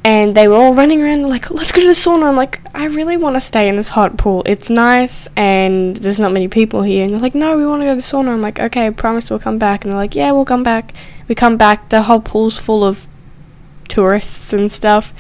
and 0.05 0.35
they 0.35 0.49
were 0.49 0.57
all 0.57 0.75
running 0.75 1.03
around 1.03 1.29
like, 1.29 1.51
"Let's 1.51 1.73
go 1.73 1.81
to 1.81 1.87
the 1.87 1.93
sauna." 1.93 2.29
I'm 2.29 2.37
like, 2.37 2.61
"I 2.75 2.87
really 2.87 3.17
want 3.17 3.37
to 3.37 3.41
stay 3.41 3.69
in 3.69 3.77
this 3.77 3.91
hot 3.91 4.17
pool. 4.17 4.43
It's 4.47 4.71
nice, 4.71 5.29
and 5.37 5.97
there's 5.97 6.21
not 6.21 6.33
many 6.33 6.49
people 6.49 6.83
here." 6.83 7.05
And 7.05 7.15
they're 7.15 7.21
like, 7.21 7.35
"No, 7.35 7.57
we 7.57 7.67
want 7.67 7.83
to 7.83 7.87
go 7.87 7.93
to 7.93 7.97
the 7.97 8.03
sauna." 8.03 8.29
I'm 8.29 8.43
like, 8.43 8.61
"Okay, 8.61 8.87
I 8.87 8.91
promise 8.91 9.31
we'll 9.31 9.39
come 9.39 9.59
back." 9.59 9.85
And 9.85 9.93
they're 9.93 10.01
like, 10.01 10.15
"Yeah, 10.15 10.33
we'll 10.33 10.45
come 10.45 10.63
back." 10.63 10.93
We 11.29 11.35
come 11.35 11.57
back. 11.57 11.89
The 11.89 12.03
whole 12.03 12.21
pool's 12.21 12.59
full 12.59 12.85
of 12.85 13.07
tourists 13.89 14.53
and 14.53 14.71
stuff. 14.71 15.13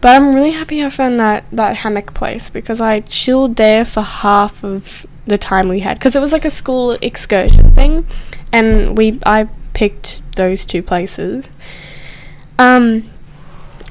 But 0.00 0.16
I'm 0.16 0.34
really 0.34 0.52
happy 0.52 0.82
I 0.82 0.88
found 0.88 1.20
that, 1.20 1.44
that 1.52 1.78
hammock 1.78 2.14
place 2.14 2.48
because 2.48 2.80
I 2.80 3.00
chilled 3.00 3.56
there 3.56 3.84
for 3.84 4.00
half 4.00 4.64
of 4.64 5.06
the 5.26 5.36
time 5.36 5.68
we 5.68 5.80
had 5.80 5.98
because 5.98 6.16
it 6.16 6.20
was 6.20 6.32
like 6.32 6.46
a 6.46 6.50
school 6.50 6.92
excursion 7.02 7.72
thing, 7.74 8.06
and 8.52 8.96
we 8.96 9.20
I 9.26 9.48
picked 9.74 10.22
those 10.36 10.64
two 10.64 10.82
places. 10.82 11.50
Um, 12.58 13.10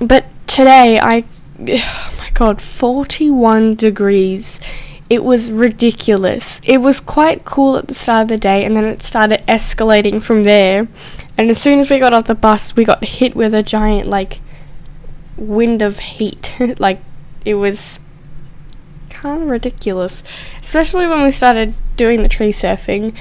but 0.02 0.26
today 0.48 1.00
I, 1.00 1.26
oh 1.60 2.14
my 2.18 2.30
god, 2.34 2.62
41 2.62 3.76
degrees. 3.76 4.60
It 5.10 5.24
was 5.24 5.52
ridiculous. 5.52 6.62
It 6.64 6.80
was 6.80 7.00
quite 7.00 7.44
cool 7.44 7.78
at 7.78 7.88
the 7.88 7.96
start 7.96 8.24
of 8.24 8.28
the 8.30 8.38
day, 8.38 8.64
and 8.64 8.76
then 8.76 8.84
it 8.84 9.02
started 9.04 9.42
escalating 9.48 10.22
from 10.22 10.44
there. 10.44 10.88
And 11.38 11.50
as 11.50 11.60
soon 11.60 11.80
as 11.80 11.90
we 11.90 12.00
got 12.00 12.14
off 12.14 12.26
the 12.26 12.36
bus, 12.36 12.76
we 12.76 12.84
got 12.84 13.04
hit 13.04 13.36
with 13.36 13.54
a 13.54 13.64
giant 13.64 14.08
like 14.08 14.40
wind 15.40 15.82
of 15.82 16.00
heat. 16.00 16.54
like 16.80 17.00
it 17.46 17.56
was 17.56 18.00
kind 19.10 19.44
of 19.44 19.50
ridiculous, 19.50 20.24
especially 20.62 21.08
when 21.08 21.24
we 21.24 21.32
started 21.32 21.74
doing 21.98 22.24
the 22.24 22.30
tree 22.30 22.52
surfing. 22.52 23.16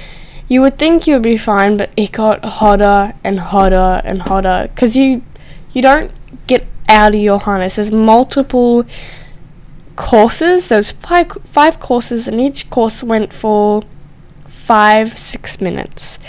You 0.47 0.61
would 0.61 0.79
think 0.79 1.05
you 1.05 1.15
would 1.15 1.23
be 1.23 1.37
fine, 1.37 1.77
but 1.77 1.91
it 1.95 2.11
got 2.11 2.43
hotter 2.43 3.13
and 3.23 3.39
hotter 3.39 4.01
and 4.03 4.21
hotter 4.23 4.67
because 4.73 4.95
you 4.95 5.21
you 5.71 5.81
don't 5.81 6.11
get 6.47 6.65
out 6.87 7.13
of 7.13 7.21
your 7.21 7.39
harness. 7.39 7.75
There's 7.75 7.91
multiple 7.91 8.85
courses. 9.95 10.69
There's 10.69 10.91
five 10.91 11.31
five 11.43 11.79
courses, 11.79 12.27
and 12.27 12.39
each 12.39 12.69
course 12.69 13.03
went 13.03 13.33
for 13.33 13.83
five 14.45 15.17
six 15.17 15.59
minutes 15.61 16.19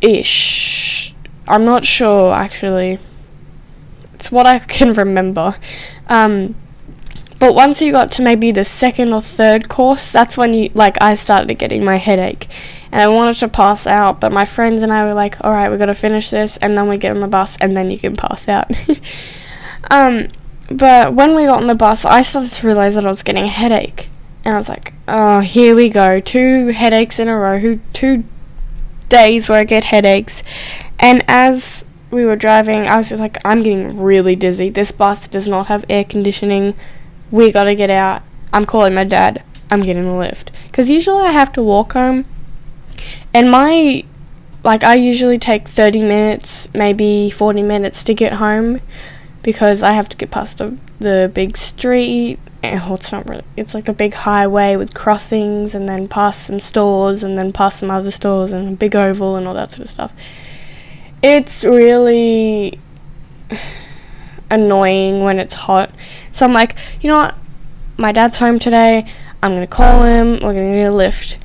ish. 0.00 1.14
I'm 1.46 1.64
not 1.64 1.84
sure 1.84 2.34
actually. 2.34 2.98
It's 4.20 4.30
what 4.30 4.46
I 4.46 4.58
can 4.58 4.92
remember. 4.92 5.54
Um, 6.08 6.54
But 7.38 7.54
once 7.54 7.80
you 7.80 7.90
got 7.90 8.12
to 8.12 8.22
maybe 8.22 8.52
the 8.52 8.66
second 8.66 9.14
or 9.14 9.22
third 9.22 9.70
course, 9.70 10.12
that's 10.12 10.36
when 10.36 10.52
you 10.52 10.68
like 10.74 10.98
I 11.00 11.14
started 11.14 11.54
getting 11.54 11.82
my 11.82 11.96
headache. 11.96 12.46
And 12.92 13.00
I 13.00 13.08
wanted 13.08 13.36
to 13.38 13.48
pass 13.48 13.86
out, 13.86 14.20
but 14.20 14.30
my 14.30 14.44
friends 14.44 14.82
and 14.82 14.92
I 14.92 15.06
were 15.06 15.14
like, 15.14 15.42
"All 15.42 15.52
right, 15.52 15.70
we 15.70 15.78
got 15.78 15.86
to 15.86 15.94
finish 15.94 16.28
this 16.28 16.58
and 16.58 16.76
then 16.76 16.86
we 16.86 16.98
get 16.98 17.16
on 17.16 17.22
the 17.22 17.28
bus 17.28 17.56
and 17.62 17.74
then 17.74 17.90
you 17.90 17.96
can 17.96 18.14
pass 18.14 18.46
out." 18.46 18.70
um 19.90 20.28
but 20.70 21.14
when 21.14 21.34
we 21.34 21.46
got 21.46 21.62
on 21.62 21.66
the 21.66 21.74
bus, 21.74 22.04
I 22.04 22.20
started 22.20 22.52
to 22.52 22.66
realize 22.66 22.94
that 22.96 23.06
I 23.06 23.08
was 23.08 23.22
getting 23.22 23.44
a 23.44 23.48
headache. 23.62 24.10
And 24.44 24.54
I 24.54 24.58
was 24.58 24.68
like, 24.68 24.92
"Oh, 25.08 25.40
here 25.40 25.74
we 25.74 25.88
go. 25.88 26.20
Two 26.20 26.68
headaches 26.68 27.18
in 27.18 27.26
a 27.28 27.36
row. 27.38 27.78
Two 27.94 28.24
days 29.08 29.48
where 29.48 29.60
I 29.60 29.64
get 29.64 29.84
headaches." 29.84 30.42
And 30.98 31.24
as 31.26 31.84
we 32.10 32.24
were 32.24 32.36
driving, 32.36 32.86
I 32.86 32.98
was 32.98 33.08
just 33.08 33.20
like, 33.20 33.38
I'm 33.44 33.62
getting 33.62 34.00
really 34.00 34.34
dizzy. 34.34 34.68
This 34.68 34.90
bus 34.90 35.28
does 35.28 35.46
not 35.46 35.68
have 35.68 35.84
air 35.88 36.04
conditioning. 36.04 36.74
We 37.30 37.52
gotta 37.52 37.74
get 37.74 37.90
out. 37.90 38.22
I'm 38.52 38.66
calling 38.66 38.94
my 38.94 39.04
dad. 39.04 39.42
I'm 39.70 39.82
getting 39.82 40.06
a 40.06 40.18
lift. 40.18 40.50
Because 40.66 40.90
usually 40.90 41.22
I 41.22 41.30
have 41.30 41.52
to 41.52 41.62
walk 41.62 41.92
home. 41.92 42.24
And 43.32 43.50
my, 43.50 44.04
like, 44.64 44.82
I 44.82 44.94
usually 44.94 45.38
take 45.38 45.68
30 45.68 46.00
minutes, 46.02 46.68
maybe 46.74 47.30
40 47.30 47.62
minutes 47.62 48.02
to 48.04 48.14
get 48.14 48.34
home. 48.34 48.80
Because 49.42 49.82
I 49.82 49.92
have 49.92 50.08
to 50.08 50.16
get 50.16 50.32
past 50.32 50.58
the, 50.58 50.76
the 50.98 51.30
big 51.32 51.56
street. 51.56 52.38
Oh, 52.62 52.94
it's 52.94 53.10
not 53.10 53.26
really, 53.26 53.44
it's 53.56 53.72
like 53.72 53.88
a 53.88 53.92
big 53.94 54.12
highway 54.12 54.76
with 54.76 54.92
crossings 54.92 55.74
and 55.74 55.88
then 55.88 56.08
past 56.08 56.42
some 56.42 56.60
stores 56.60 57.22
and 57.22 57.38
then 57.38 57.54
past 57.54 57.78
some 57.78 57.90
other 57.90 58.10
stores 58.10 58.52
and 58.52 58.68
a 58.68 58.72
big 58.72 58.94
oval 58.94 59.36
and 59.36 59.48
all 59.48 59.54
that 59.54 59.70
sort 59.70 59.86
of 59.86 59.88
stuff 59.88 60.12
it's 61.22 61.64
really 61.64 62.78
annoying 64.50 65.22
when 65.22 65.38
it's 65.38 65.54
hot. 65.54 65.90
So 66.32 66.46
I'm 66.46 66.52
like, 66.52 66.76
you 67.00 67.10
know 67.10 67.16
what? 67.16 67.34
My 67.96 68.12
dad's 68.12 68.38
home 68.38 68.58
today. 68.58 69.06
I'm 69.42 69.54
gonna 69.54 69.66
call 69.66 70.04
him. 70.04 70.34
We're 70.34 70.54
gonna 70.54 70.72
get 70.72 70.90
a 70.90 70.92
lift. 70.92 71.38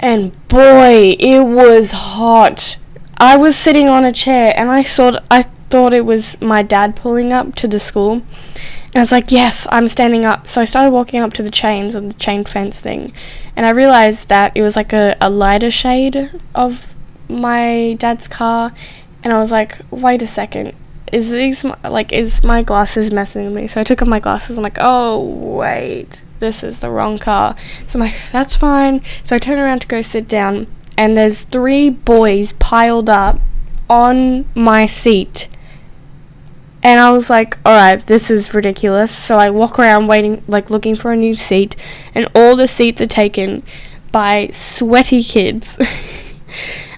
And 0.00 0.32
boy, 0.48 1.16
it 1.18 1.44
was 1.44 1.92
hot. 1.92 2.76
I 3.18 3.36
was 3.36 3.56
sitting 3.56 3.88
on 3.88 4.04
a 4.04 4.12
chair 4.12 4.52
and 4.56 4.70
I 4.70 4.82
thought 4.82 5.22
I 5.30 5.42
thought 5.42 5.92
it 5.92 6.04
was 6.04 6.40
my 6.40 6.62
dad 6.62 6.96
pulling 6.96 7.32
up 7.32 7.54
to 7.56 7.68
the 7.68 7.78
school. 7.78 8.12
And 8.12 8.96
I 8.96 9.00
was 9.00 9.12
like, 9.12 9.32
yes, 9.32 9.66
I'm 9.72 9.88
standing 9.88 10.24
up. 10.24 10.46
So 10.46 10.60
I 10.60 10.64
started 10.64 10.90
walking 10.90 11.20
up 11.20 11.32
to 11.34 11.42
the 11.42 11.50
chains 11.50 11.94
of 11.94 12.06
the 12.06 12.14
chain 12.14 12.44
fence 12.44 12.80
thing. 12.80 13.12
And 13.56 13.66
I 13.66 13.70
realized 13.70 14.28
that 14.28 14.56
it 14.56 14.62
was 14.62 14.76
like 14.76 14.92
a, 14.92 15.16
a 15.20 15.30
lighter 15.30 15.70
shade 15.70 16.30
of 16.54 16.94
my 17.28 17.96
dad's 17.98 18.28
car, 18.28 18.72
and 19.22 19.32
I 19.32 19.40
was 19.40 19.50
like, 19.50 19.78
wait 19.90 20.22
a 20.22 20.26
second, 20.26 20.74
is 21.12 21.30
these 21.30 21.64
like 21.84 22.12
is 22.12 22.42
my 22.42 22.62
glasses 22.62 23.12
messing 23.12 23.44
with 23.46 23.54
me? 23.54 23.66
So 23.66 23.80
I 23.80 23.84
took 23.84 24.02
off 24.02 24.08
my 24.08 24.20
glasses. 24.20 24.56
I'm 24.58 24.64
like, 24.64 24.78
oh 24.80 25.20
wait, 25.56 26.20
this 26.40 26.62
is 26.62 26.80
the 26.80 26.90
wrong 26.90 27.18
car. 27.18 27.56
So 27.86 27.98
I'm 27.98 28.06
like, 28.06 28.16
that's 28.32 28.56
fine. 28.56 29.02
So 29.22 29.36
I 29.36 29.38
turn 29.38 29.58
around 29.58 29.80
to 29.82 29.86
go 29.86 30.02
sit 30.02 30.28
down, 30.28 30.66
and 30.98 31.16
there's 31.16 31.42
three 31.42 31.90
boys 31.90 32.52
piled 32.52 33.08
up 33.08 33.38
on 33.88 34.44
my 34.54 34.86
seat. 34.86 35.48
And 36.82 37.00
I 37.00 37.12
was 37.12 37.30
like, 37.30 37.56
alright, 37.66 38.00
this 38.06 38.30
is 38.30 38.52
ridiculous. 38.52 39.10
So 39.10 39.38
I 39.38 39.48
walk 39.48 39.78
around 39.78 40.06
waiting, 40.06 40.42
like 40.46 40.68
looking 40.68 40.94
for 40.94 41.12
a 41.12 41.16
new 41.16 41.34
seat, 41.34 41.76
and 42.14 42.28
all 42.34 42.56
the 42.56 42.68
seats 42.68 43.00
are 43.00 43.06
taken 43.06 43.62
by 44.12 44.50
sweaty 44.52 45.22
kids. 45.22 45.78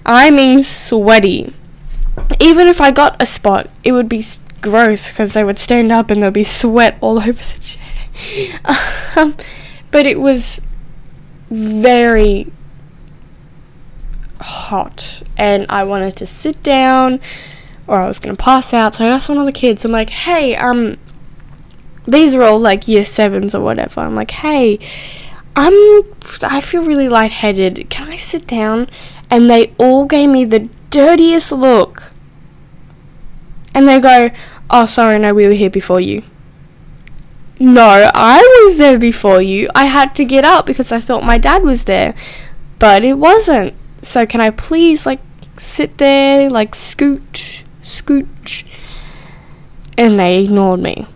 I 0.07 0.31
mean 0.31 0.63
sweaty. 0.63 1.53
Even 2.39 2.67
if 2.67 2.79
I 2.81 2.91
got 2.91 3.21
a 3.21 3.25
spot, 3.25 3.69
it 3.83 3.91
would 3.91 4.09
be 4.09 4.25
gross 4.61 5.09
because 5.09 5.33
they 5.33 5.43
would 5.43 5.59
stand 5.59 5.91
up 5.91 6.09
and 6.09 6.23
there'd 6.23 6.33
be 6.33 6.43
sweat 6.43 6.97
all 7.01 7.19
over 7.27 7.31
the 7.33 7.59
chair. 7.59 8.59
um, 9.17 9.35
but 9.91 10.05
it 10.05 10.19
was 10.19 10.61
very 11.49 12.51
hot 14.39 15.23
and 15.37 15.65
I 15.69 15.83
wanted 15.83 16.15
to 16.17 16.25
sit 16.25 16.61
down 16.63 17.19
or 17.85 17.99
I 17.99 18.07
was 18.07 18.19
gonna 18.19 18.35
pass 18.37 18.73
out. 18.73 18.95
So 18.95 19.05
I 19.05 19.09
asked 19.09 19.29
one 19.29 19.37
of 19.37 19.45
the 19.45 19.51
kids, 19.51 19.85
I'm 19.85 19.91
like, 19.91 20.09
hey, 20.09 20.55
um, 20.55 20.97
these 22.07 22.33
are 22.33 22.43
all 22.43 22.59
like 22.59 22.87
year 22.87 23.05
sevens 23.05 23.53
or 23.53 23.61
whatever. 23.61 24.01
I'm 24.01 24.15
like, 24.15 24.31
hey, 24.31 24.79
I'm, 25.55 25.73
I 26.43 26.61
feel 26.61 26.83
really 26.83 27.09
lightheaded. 27.09 27.89
Can 27.89 28.09
I 28.09 28.15
sit 28.15 28.47
down? 28.47 28.87
And 29.29 29.49
they 29.49 29.73
all 29.77 30.05
gave 30.05 30.29
me 30.29 30.45
the 30.45 30.69
dirtiest 30.89 31.51
look. 31.51 32.11
And 33.73 33.87
they 33.87 33.99
go, 33.99 34.29
Oh, 34.69 34.85
sorry, 34.85 35.17
no, 35.19 35.33
we 35.33 35.47
were 35.47 35.53
here 35.53 35.69
before 35.69 36.01
you. 36.01 36.23
No, 37.59 38.11
I 38.13 38.37
was 38.65 38.77
there 38.77 38.99
before 38.99 39.41
you. 39.41 39.69
I 39.73 39.85
had 39.85 40.15
to 40.15 40.25
get 40.25 40.43
up 40.43 40.65
because 40.65 40.91
I 40.91 40.99
thought 40.99 41.23
my 41.23 41.37
dad 41.37 41.63
was 41.63 41.85
there, 41.85 42.13
but 42.79 43.03
it 43.03 43.15
wasn't. 43.15 43.73
So, 44.03 44.25
can 44.25 44.41
I 44.41 44.51
please, 44.51 45.05
like, 45.05 45.19
sit 45.57 45.97
there, 45.97 46.49
like, 46.49 46.73
scooch, 46.73 47.63
scooch? 47.81 48.63
And 49.97 50.19
they 50.19 50.43
ignored 50.43 50.81
me. 50.81 51.07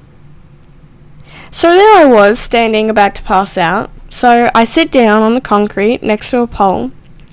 So, 1.51 1.69
there 1.69 1.97
I 1.97 2.05
was, 2.05 2.39
standing 2.39 2.89
about 2.89 3.15
to 3.15 3.21
pass 3.23 3.57
out. 3.57 3.91
So, 4.09 4.49
I 4.55 4.63
sit 4.63 4.91
down 4.91 5.21
on 5.21 5.35
the 5.35 5.41
concrete 5.41 6.01
next 6.01 6.31
to 6.31 6.39
a 6.39 6.47
pole 6.47 6.91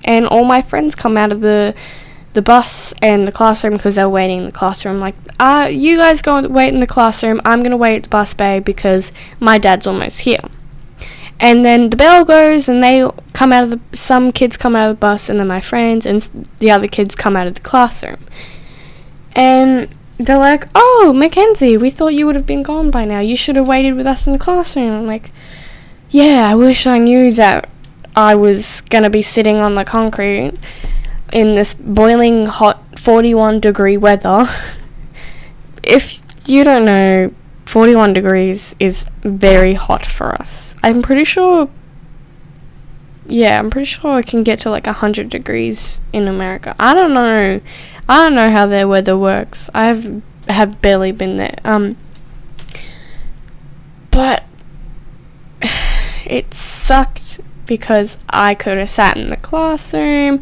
and 0.08 0.26
all 0.26 0.42
my 0.42 0.62
friends 0.62 0.94
come 0.96 1.16
out 1.16 1.30
of 1.30 1.42
the 1.42 1.74
the 2.32 2.42
bus 2.42 2.94
and 3.02 3.28
the 3.28 3.32
classroom 3.32 3.74
because 3.74 3.96
they're 3.96 4.08
waiting 4.08 4.38
in 4.38 4.44
the 4.46 4.52
classroom. 4.52 5.00
Like, 5.00 5.14
uh, 5.38 5.68
you 5.70 5.96
guys 5.96 6.22
go 6.22 6.40
wait 6.48 6.72
in 6.72 6.80
the 6.80 6.86
classroom. 6.86 7.40
I'm 7.44 7.62
gonna 7.62 7.76
wait 7.76 7.96
at 7.96 8.02
the 8.04 8.08
bus 8.08 8.32
bay 8.34 8.58
because 8.58 9.12
my 9.38 9.58
dad's 9.58 9.86
almost 9.86 10.20
here. 10.20 10.40
And 11.40 11.64
then 11.64 11.90
the 11.90 11.96
bell 11.96 12.24
goes, 12.24 12.68
and 12.68 12.82
they 12.82 13.08
come 13.32 13.52
out 13.52 13.64
of 13.64 13.70
the. 13.70 13.96
Some 13.96 14.32
kids 14.32 14.56
come 14.56 14.74
out 14.74 14.90
of 14.90 14.96
the 14.96 15.00
bus, 15.00 15.28
and 15.28 15.38
then 15.38 15.46
my 15.46 15.60
friends 15.60 16.06
and 16.06 16.20
the 16.58 16.70
other 16.70 16.88
kids 16.88 17.14
come 17.14 17.36
out 17.36 17.46
of 17.46 17.54
the 17.54 17.60
classroom. 17.60 18.18
And 19.34 19.88
they're 20.16 20.38
like, 20.38 20.66
"Oh, 20.74 21.12
Mackenzie, 21.14 21.76
we 21.76 21.90
thought 21.90 22.14
you 22.14 22.26
would 22.26 22.34
have 22.34 22.46
been 22.46 22.64
gone 22.64 22.90
by 22.90 23.04
now. 23.04 23.20
You 23.20 23.36
should 23.36 23.56
have 23.56 23.68
waited 23.68 23.94
with 23.94 24.06
us 24.06 24.26
in 24.26 24.32
the 24.32 24.38
classroom." 24.38 24.90
I'm 24.90 25.06
like, 25.06 25.28
"Yeah, 26.10 26.48
I 26.50 26.54
wish 26.54 26.86
I 26.86 26.98
knew 26.98 27.30
that 27.32 27.68
I 28.18 28.34
was 28.34 28.80
going 28.80 29.04
to 29.04 29.10
be 29.10 29.22
sitting 29.22 29.58
on 29.58 29.76
the 29.76 29.84
concrete 29.84 30.54
in 31.32 31.54
this 31.54 31.72
boiling 31.72 32.46
hot 32.46 32.98
41 32.98 33.60
degree 33.60 33.96
weather. 33.96 34.44
if 35.84 36.20
you 36.44 36.64
don't 36.64 36.84
know, 36.84 37.32
41 37.66 38.14
degrees 38.14 38.74
is 38.80 39.04
very 39.20 39.74
hot 39.74 40.04
for 40.04 40.32
us. 40.32 40.74
I'm 40.82 41.00
pretty 41.00 41.22
sure. 41.22 41.70
Yeah, 43.28 43.60
I'm 43.60 43.70
pretty 43.70 43.84
sure 43.84 44.18
it 44.18 44.26
can 44.26 44.42
get 44.42 44.58
to 44.60 44.70
like 44.70 44.86
100 44.86 45.30
degrees 45.30 46.00
in 46.12 46.26
America. 46.26 46.74
I 46.80 46.94
don't 46.94 47.14
know. 47.14 47.60
I 48.08 48.16
don't 48.16 48.34
know 48.34 48.50
how 48.50 48.66
their 48.66 48.88
weather 48.88 49.16
works. 49.16 49.70
I've 49.72 50.24
have 50.48 50.82
barely 50.82 51.12
been 51.12 51.36
there. 51.36 51.58
Um 51.64 51.96
but 54.10 54.44
it 56.26 56.52
sucked 56.52 57.27
because 57.68 58.18
I 58.28 58.56
could 58.56 58.78
have 58.78 58.90
sat 58.90 59.16
in 59.16 59.28
the 59.28 59.36
classroom. 59.36 60.40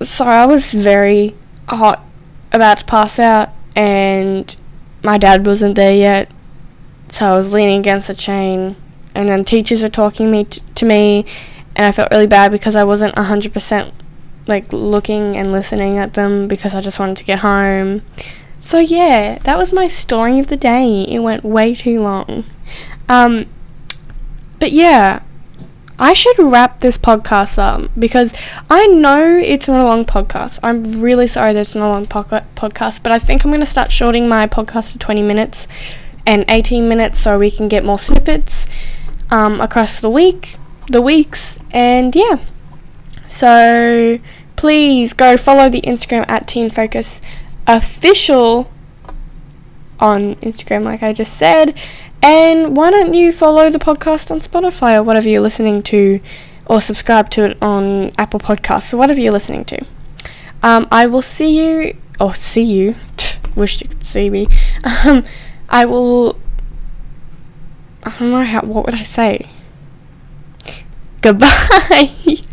So 0.00 0.24
I 0.24 0.46
was 0.46 0.72
very 0.72 1.36
hot 1.68 2.02
about 2.52 2.78
to 2.78 2.84
pass 2.86 3.20
out, 3.20 3.50
and 3.76 4.56
my 5.04 5.18
dad 5.18 5.46
wasn't 5.46 5.76
there 5.76 5.94
yet. 5.94 6.28
So 7.10 7.26
I 7.26 7.36
was 7.36 7.52
leaning 7.52 7.78
against 7.78 8.08
the 8.08 8.14
chain, 8.14 8.74
and 9.14 9.28
then 9.28 9.44
teachers 9.44 9.82
were 9.82 9.88
talking 9.88 10.32
me 10.32 10.44
t- 10.44 10.62
to 10.74 10.84
me, 10.84 11.26
and 11.76 11.86
I 11.86 11.92
felt 11.92 12.10
really 12.10 12.26
bad 12.26 12.50
because 12.50 12.74
I 12.74 12.82
wasn't 12.82 13.16
hundred 13.16 13.52
percent 13.52 13.92
like 14.46 14.72
looking 14.72 15.36
and 15.36 15.52
listening 15.52 15.98
at 15.98 16.14
them 16.14 16.48
because 16.48 16.74
I 16.74 16.80
just 16.80 16.98
wanted 16.98 17.18
to 17.18 17.24
get 17.24 17.40
home. 17.40 18.02
So 18.58 18.78
yeah, 18.78 19.38
that 19.38 19.58
was 19.58 19.72
my 19.72 19.86
story 19.86 20.38
of 20.38 20.48
the 20.48 20.56
day. 20.56 21.02
It 21.02 21.20
went 21.20 21.44
way 21.44 21.74
too 21.74 22.00
long. 22.00 22.44
Um, 23.08 23.46
but 24.60 24.70
yeah, 24.72 25.22
I 25.98 26.12
should 26.12 26.38
wrap 26.38 26.80
this 26.80 26.96
podcast 26.96 27.58
up 27.58 27.90
because 27.98 28.32
I 28.70 28.86
know 28.86 29.36
it's 29.36 29.68
not 29.68 29.80
a 29.80 29.84
long 29.84 30.04
podcast. 30.04 30.58
I'm 30.62 31.02
really 31.02 31.26
sorry 31.26 31.52
that 31.52 31.60
it's 31.60 31.74
not 31.74 31.88
a 31.88 31.92
long 31.92 32.06
po- 32.06 32.24
podcast, 32.56 33.02
but 33.02 33.12
I 33.12 33.18
think 33.18 33.44
I'm 33.44 33.50
going 33.50 33.60
to 33.60 33.66
start 33.66 33.92
shorting 33.92 34.28
my 34.28 34.46
podcast 34.46 34.92
to 34.92 34.98
20 34.98 35.22
minutes 35.22 35.68
and 36.26 36.44
18 36.48 36.88
minutes 36.88 37.18
so 37.18 37.38
we 37.38 37.50
can 37.50 37.68
get 37.68 37.84
more 37.84 37.98
snippets 37.98 38.68
um, 39.30 39.60
across 39.60 40.00
the 40.00 40.08
week, 40.08 40.56
the 40.86 41.02
weeks, 41.02 41.58
and 41.70 42.14
yeah. 42.14 42.38
So 43.28 44.18
please 44.56 45.12
go 45.12 45.36
follow 45.36 45.68
the 45.68 45.82
Instagram 45.82 46.24
at 46.28 46.48
Teen 46.48 46.70
Focus 46.70 47.20
Official 47.66 48.70
on 50.00 50.34
Instagram, 50.36 50.84
like 50.84 51.02
I 51.02 51.12
just 51.12 51.36
said. 51.36 51.78
And 52.22 52.76
why 52.76 52.90
don't 52.90 53.14
you 53.14 53.32
follow 53.32 53.70
the 53.70 53.78
podcast 53.78 54.30
on 54.30 54.40
Spotify 54.40 54.96
or 54.96 55.02
whatever 55.02 55.28
you're 55.28 55.40
listening 55.40 55.82
to, 55.84 56.20
or 56.66 56.80
subscribe 56.80 57.30
to 57.30 57.44
it 57.44 57.58
on 57.62 58.12
Apple 58.18 58.40
Podcasts 58.40 58.92
or 58.92 58.98
whatever 58.98 59.20
you're 59.20 59.32
listening 59.32 59.64
to. 59.66 59.84
Um, 60.62 60.86
I 60.92 61.06
will 61.06 61.22
see 61.22 61.58
you, 61.58 61.96
or 62.20 62.34
see 62.34 62.62
you, 62.62 62.96
wish 63.54 63.80
you 63.80 63.88
could 63.88 64.04
see 64.04 64.28
me. 64.28 64.48
Um, 65.06 65.24
I 65.70 65.86
will 65.86 66.36
I 68.02 68.16
don't 68.18 68.30
know 68.30 68.44
how. 68.44 68.62
What 68.62 68.86
would 68.86 68.94
I 68.94 69.02
say? 69.02 69.46
Goodbye. 71.20 72.10